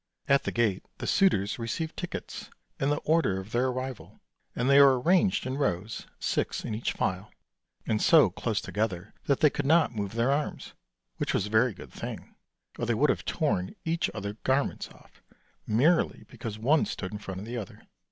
[0.27, 4.19] At the gate the suitors received tickets, in the order of their arrival,
[4.55, 7.31] and they were arranged in rows, six in each file,
[7.85, 10.73] and so close together that they could not move their arms
[11.17, 12.33] which was a very good thing,
[12.79, 15.21] or they would have torn each others garments off,
[15.67, 17.85] merely because one stood in front of the other.